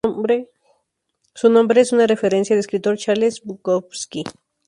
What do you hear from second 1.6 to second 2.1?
es una